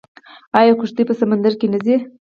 آیا 0.59 0.73
کښتۍ 0.79 1.03
په 1.07 1.13
سمندر 1.21 1.53
کې 1.59 1.67
نه 1.73 1.79
ځي؟ 1.85 1.95